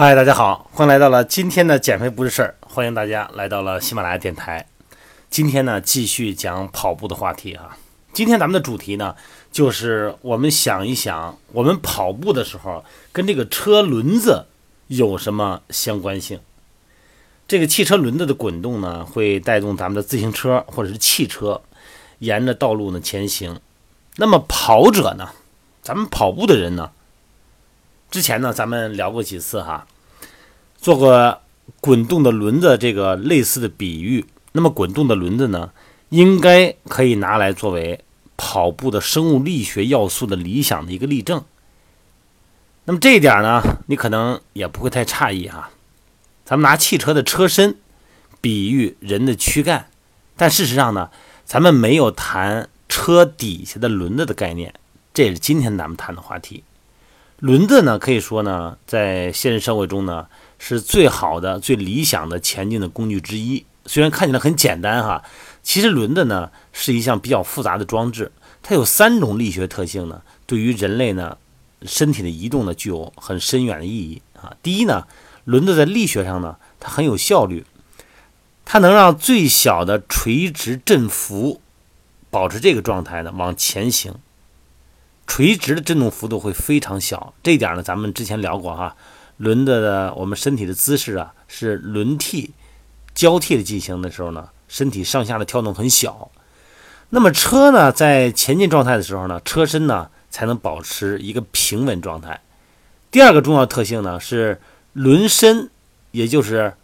[0.00, 4.66] 嗨，大家好，欢迎来到了今天的减肥不是事儿，欢迎大家来到了喜马拉雅电台。
[5.28, 7.76] 今天呢，继续讲跑步的话题啊。
[8.14, 9.14] 今天咱们的主题呢，
[9.52, 12.82] 就是我们想一想，我们跑步的时候
[13.12, 14.46] 跟这个车轮子
[14.86, 16.40] 有什么相关性？
[17.46, 21.60] 这个汽车轮子的滚动呢，会带动咱们的自行车或者是汽车
[22.20, 23.60] 沿着道路呢前行。
[24.16, 25.28] 那么跑者呢，
[25.82, 26.90] 咱们跑步的人呢？
[28.10, 29.86] 之前呢，咱们聊过几次哈，
[30.76, 31.40] 做过
[31.80, 34.26] 滚动的轮子这个类似的比喻。
[34.52, 35.70] 那么滚动的轮子呢，
[36.08, 38.04] 应该可以拿来作为
[38.36, 41.44] 跑步的生物力学要素的理想的一个例证。
[42.86, 45.70] 那么这一点呢，你可能也不会太诧异哈。
[46.44, 47.76] 咱们拿汽车的车身
[48.40, 49.86] 比喻人的躯干，
[50.36, 51.10] 但事实上呢，
[51.44, 54.74] 咱们没有谈车底下的轮子的概念。
[55.14, 56.64] 这也是今天咱们谈的话题。
[57.40, 60.26] 轮子呢，可以说呢，在现实社会中呢，
[60.58, 63.64] 是最好的、最理想的前进的工具之一。
[63.86, 65.22] 虽然看起来很简单哈，
[65.62, 68.30] 其实轮子呢是一项比较复杂的装置，
[68.62, 71.38] 它有三种力学特性呢，对于人类呢
[71.86, 74.54] 身体的移动呢具有很深远的意义啊。
[74.62, 75.06] 第一呢，
[75.44, 77.64] 轮子在力学上呢，它很有效率，
[78.66, 81.62] 它能让最小的垂直振幅
[82.28, 84.16] 保持这个状态呢往前行。
[85.30, 88.96] 垂直的振动幅度会非常小，这一点呢，咱们之前聊过哈。
[89.36, 92.50] 轮子的我们身体的姿势啊，是轮替
[93.14, 96.32] 交替的进行的时候呢，身体上下的跳动很小。
[97.10, 102.40] 那么车呢，在前进状态的时候呢，车身呢才能保持一个平稳状态。
[103.12, 104.60] 第二个重要特性呢，是
[104.94, 105.70] 轮身，
[106.10, 106.74] 也就是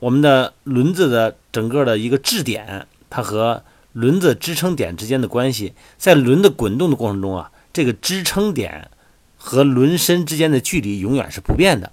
[0.00, 8.90] 我们的轮子的整个的一个质点，它和轮子支撑点之间的关系，在轮子滚动的过程中啊，这个支撑点
[9.36, 11.92] 和轮身之间的距离永远是不变的。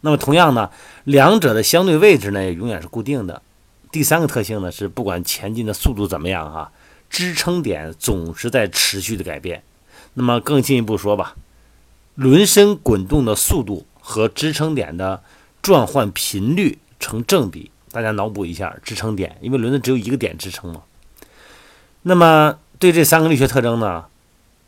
[0.00, 0.70] 那么同样呢，
[1.04, 3.42] 两者的相对位置呢也永远是固定的。
[3.90, 6.70] 第三个特性呢是，不管前进的速度怎么样啊，
[7.08, 9.62] 支撑点总是在持续的改变。
[10.14, 11.36] 那么更进一步说吧，
[12.14, 15.22] 轮身滚动的速度和支撑点的
[15.62, 17.70] 转换频率成正比。
[17.90, 20.82] 大家脑补一下支撑点，因为轮子只有一个点支撑嘛。
[22.02, 24.04] 那么，对这三个力学特征呢，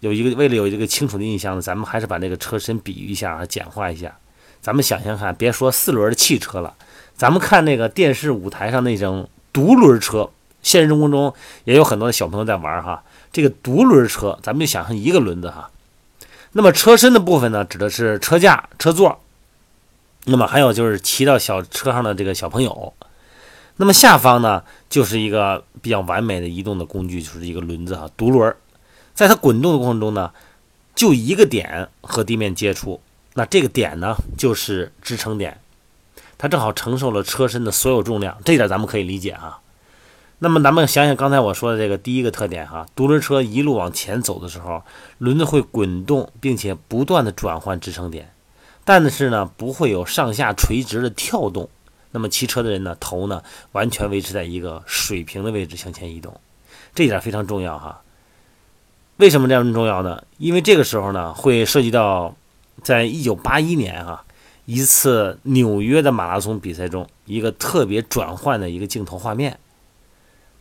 [0.01, 4.17] 有一个为了有一个清楚的印象呢，咱们还是把那个车身比喻一下，简化一下。
[4.61, 6.75] 咱们想想看，别说四轮的汽车了，
[7.15, 10.29] 咱们看那个电视舞台上那种独轮车，
[10.63, 11.33] 现实生活中
[11.65, 13.03] 也有很多小朋友在玩哈。
[13.33, 15.71] 这个独轮车，咱们就想象一个轮子哈。
[16.53, 19.21] 那么车身的部分呢，指的是车架、车座。
[20.27, 22.93] 那么还有就是骑到小车上的这个小朋友。
[23.81, 28.55] 那么下方呢，就是一个比较完美的移动的工具，就是一个轮子哈，独轮，
[29.15, 30.33] 在它滚动的过程中呢，
[30.95, 33.01] 就一个点和地面接触，
[33.33, 35.59] 那这个点呢，就是支撑点，
[36.37, 39.61] 它正好承受了车身的所有重量，这点咱们可以理解哈。
[40.41, 44.83] 那么咱们想想刚才我说的这个第一个特点哈，独轮车一路往前走的时候，
[45.17, 48.31] 轮子会滚动，并且不断的转换支撑点，
[48.85, 51.71] 但是呢，不会有上下垂直的跳动。
[52.12, 56.41] 那么骑车的人呢，头呢完全维持在一个水平的位置向前移动，
[56.94, 58.03] 这一点非常重要哈。
[59.19, 60.25] 为什么这样重要呢？
[60.38, 62.34] 因为这个时候呢，会涉及到
[62.82, 64.25] 在一九八一年哈
[64.65, 69.59] 一次纽约的马拉松比赛中一个特别转换的一个镜头画面。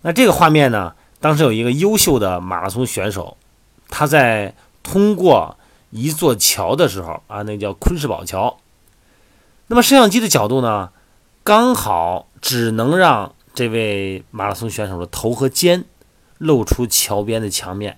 [0.01, 3.37] 那这个画面呢，当时有一个优秀的马拉松选手，
[3.87, 5.57] 他在通过
[5.89, 8.59] 一座桥的时候啊，那叫昆士堡桥。
[9.67, 10.91] 那么摄像机的角度呢？
[11.49, 15.83] 刚好只能让这位马拉松选手的头和肩
[16.37, 17.97] 露出桥边的墙面，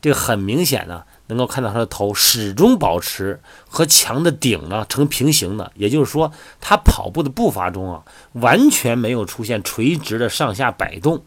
[0.00, 11.22] 这个很明显呢，能够看到他的头始终保持和墙的顶呢成平行的，也就是说，他跑步的步伐中啊，完全没有出现垂直的上下摆动。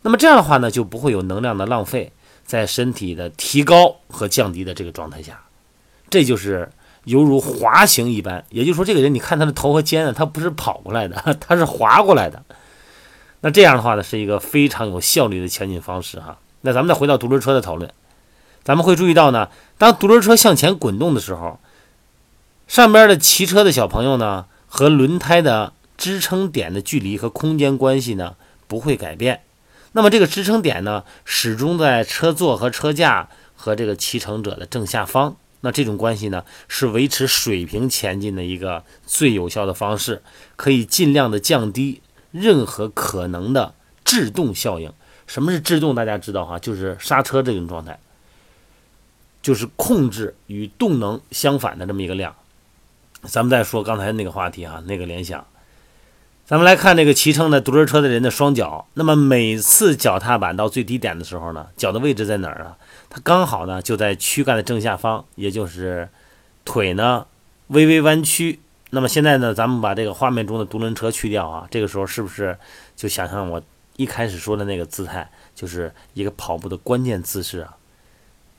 [0.00, 2.12] 那么这样的话呢，就不会有能量的浪费
[2.46, 5.42] 在身体的提高和降低的这个状态下，
[6.08, 6.72] 这就是。
[7.04, 12.42] 犹如滑行一般，也就是说，这个人你看他的头和肩呢，他不是跑过来的， 他是滑过来的。
[13.40, 16.38] 那这样的话呢，是一个非常有效率的前进方式哈。
[16.60, 17.90] 那咱们再回到独轮车的讨论，
[18.62, 21.58] 咱们会注意到呢，当独轮车向前滚动的时候，
[22.68, 28.36] 上边的骑车的小朋友呢，和轮胎的支撑点的距离和空间关系呢
[28.68, 29.42] 不会改变。
[29.90, 35.34] 那么这个支撑点呢，始终在车座和车架和这个骑乘者的正下方。
[35.62, 40.22] 那这种关系呢，是维持水平前进的一个最有效的方式，
[40.56, 43.74] 可以尽量的降低任何可能的
[44.04, 44.92] 制动效应。
[45.26, 45.94] 什么是制动？
[45.94, 47.98] 大家知道哈，就是刹车这种状态，
[49.40, 52.34] 就是控制与动能相反的这么一个量。
[53.22, 55.46] 咱们再说刚才那个话题哈，那个联想。
[56.52, 58.86] 咱们来看这个骑乘的独轮车的人的双脚。
[58.92, 62.76] 那么每次脚踏板到最低点的时候呢，脚的位置在哪儿啊？
[63.08, 66.10] 它刚好呢就在躯干的正下方，也就是
[66.66, 67.26] 腿呢
[67.68, 68.60] 微微弯曲。
[68.90, 72.58] 那么现在呢，咱们把这个画面中的独轮车去掉啊，这个时候是不是
[72.94, 73.62] 就想象我
[73.96, 77.76] 一开始说的那个姿态，就是一个跑步的关键姿势啊？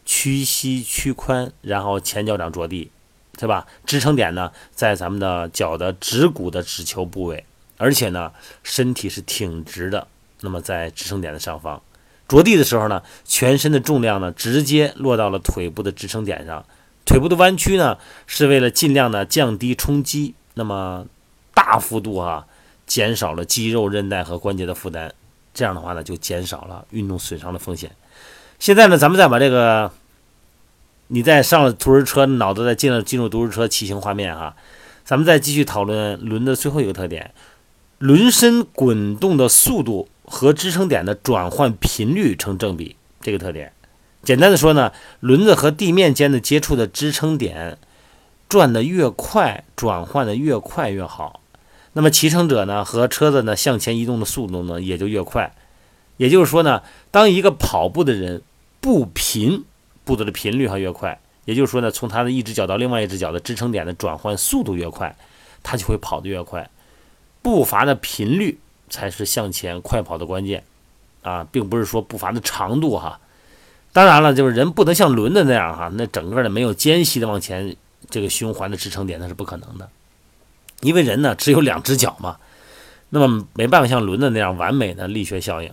[0.04, 2.90] 屈膝屈髋，然后前脚掌着地，
[3.38, 3.68] 对吧？
[3.86, 7.46] 支撑点呢在咱们的脚的指骨的指球部位。
[7.78, 8.32] 而且呢，
[8.64, 10.08] 身体是挺直的。
[10.42, 11.82] 那么在支撑点的上方，
[12.28, 16.66] 着地的时候呢，全身的重量呢直接落到了腿部的支撑点上。
[17.06, 17.98] 腿部的弯曲呢，
[18.28, 21.06] 是为了尽量的降低冲击，那么
[21.54, 22.46] 大幅度哈
[22.86, 25.14] 减少了肌肉、韧带和关节的负担。
[25.54, 27.92] 这样的话呢，就减少了运动损伤的风险。
[28.60, 29.92] 现在呢，咱们再把这个，
[31.08, 34.56] 你再上了独轮车，脑子再进了进入独轮车骑行画面哈，
[35.06, 37.34] 咱们再继续讨论轮的最后一个特点。
[38.04, 43.72] 轮身滚动的速度和支撑点的转换频率成正比，这个特点，
[44.24, 44.92] 简单的说呢，
[45.22, 47.78] 轮子和地面间的接触的支撑点
[48.50, 51.40] 转得越快，转换的越快越好。
[51.94, 55.56] 那么骑乘者呢和车子呢向前移动的速度呢也就越快。
[56.18, 58.42] 也就是说呢，当一个跑步的人
[58.82, 59.64] 步频
[60.04, 65.16] 步子的频率还越快，也就是说呢，从他的一只脚到另外一只脚的支撑点的转换速度越快，
[65.64, 66.70] 他就会跑得越快。
[67.44, 68.58] 步伐的频率
[68.90, 70.64] 才是向前快跑的关键
[71.22, 73.20] 啊，并不是说步伐的长度哈。
[73.92, 77.76] 当然了，就是人不能像轮子那样哈，那整个的没有间隙的往前，
[78.10, 79.88] 这个循环的支撑点那是不可能的。
[80.82, 82.38] 因为人呢只有两只脚嘛，
[83.10, 85.72] 那么没办法像轮子那样完美的力学效应。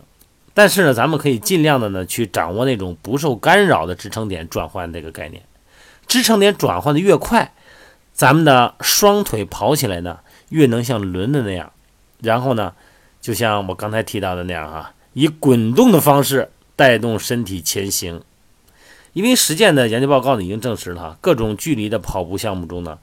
[0.52, 5.42] 但是呢，咱们可以尽量的呢去掌握那种不受干扰的支撑点转换这个概念。
[6.06, 7.54] 支撑点转换的越快，
[8.12, 10.18] 咱们的双腿跑起来呢。
[10.50, 11.72] 越能像轮子那样，
[12.20, 12.74] 然后呢，
[13.20, 18.22] 就像我刚才提到的那样哈，以滚动的方式带动身体前行。
[19.12, 22.98] 因为实践的研究报告呢已经证实了，各种距离的跑步项目中呢，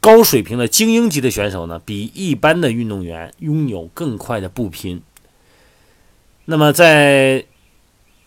[0.00, 5.00] 高水平的精英级的选手呢，比一般的运动员拥有更快的步频。
[6.46, 7.44] 那么，在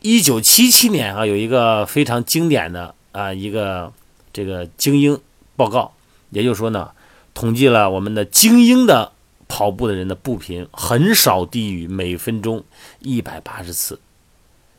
[0.01, 3.91] 一九七七年啊，有一个非常经典的啊一个
[4.31, 5.19] 这个精英
[5.55, 5.93] 报告，
[6.29, 6.91] 也就是说呢。
[7.39, 9.13] 统计了我们的精英的
[9.47, 12.65] 跑步的人的步频很少低于每分钟
[12.99, 13.97] 一百八十次，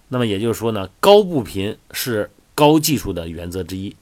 [0.08, 3.96] 那么也就是说呢，高步频是高技术的原则之一。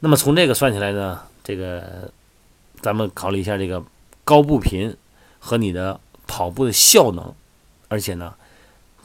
[0.00, 2.10] 那么从这个算起来呢，这个
[2.80, 3.84] 咱们考虑一下这个
[4.24, 4.96] 高步频
[5.38, 7.32] 和你的跑步的效能，
[7.86, 8.34] 而且呢，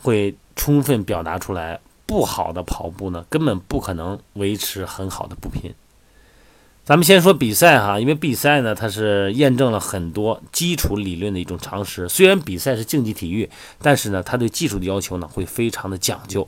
[0.01, 5.71] 会充分表达出来，不好的跑步呢根本不可能维持很好的步频。
[6.85, 12.07] 咱们先说比赛哈，因为比赛呢，它是验证了很多基础理论的一种常识。
[12.07, 13.49] 虽然比赛是竞技体育，
[13.81, 16.47] 但是呢，它对技术的要求呢会非常的讲究。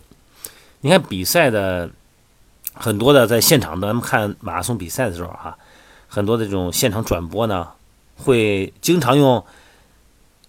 [0.82, 1.90] 你看比赛的
[2.76, 5.58] 很多的在现场，咱们看马拉松比赛的时候哈，
[6.08, 7.70] 很多的这种现场转播呢，
[8.16, 9.44] 会经常用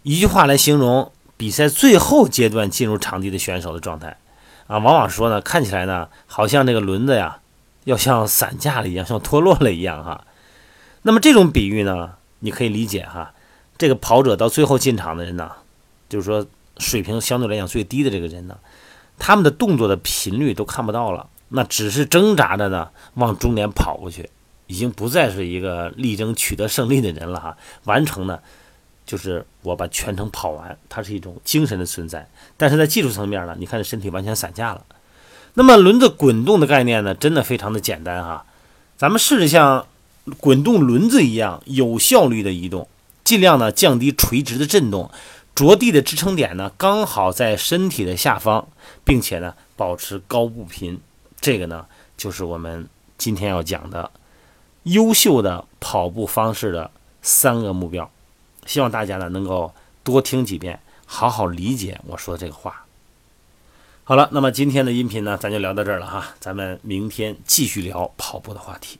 [0.03, 4.19] 一句话来形容比赛最后阶段进入场地的选手的状态
[4.67, 7.39] 啊，往往说呢，看起来呢，好像这个轮子呀。
[7.89, 10.27] 要像散架了一样，像脱落了一样哈。
[11.01, 13.33] 那么这种比喻呢，你可以理解哈。
[13.79, 15.51] 这个跑者到最后进场的人呢，
[16.07, 18.59] 就是说水平相对来讲最低的这个人呢，
[19.19, 24.29] 他们的动作的频率都看不到了，那只是挣扎着呢往终点跑过去，
[24.67, 27.57] 已经不再是一个力争取得胜利的人了哈。
[27.85, 28.39] 完成呢，
[29.07, 32.29] 就是我把全程跑完，它是一种精神的存在。
[32.59, 34.85] 但是在技术层面呢，你看这身体完全散架了。
[35.59, 38.47] 那么轮子滚动的概念呢，真的非常的简单哈。
[38.97, 39.89] 咱们试着像
[40.39, 42.87] 滚动轮子一样有效率的移动，
[43.25, 45.11] 尽量呢降低垂直的震动，
[45.57, 48.69] 着地的支撑点呢刚好在身体的下方，
[49.03, 51.01] 并且呢保持高步频。
[51.41, 51.87] 这个呢
[52.17, 54.13] 就是我们今天要讲的
[54.85, 56.89] 优秀的跑步方式的
[57.21, 58.09] 三个目标。
[58.65, 59.75] 希望大家呢能够
[60.05, 62.85] 多听几遍，好好理解我说的这个话。
[64.09, 68.99] 好了，那么今天的音频呢，咱就聊到这儿了哈，咱们明天继续聊跑步的话题。